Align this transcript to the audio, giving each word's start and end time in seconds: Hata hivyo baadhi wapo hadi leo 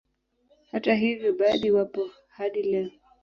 Hata 0.71 0.95
hivyo 0.95 1.33
baadhi 1.33 1.71
wapo 1.71 2.09
hadi 2.27 2.63
leo 2.63 2.91